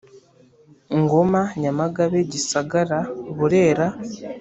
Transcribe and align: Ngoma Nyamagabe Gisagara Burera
Ngoma 0.99 1.41
Nyamagabe 1.61 2.19
Gisagara 2.31 2.99
Burera 3.35 3.87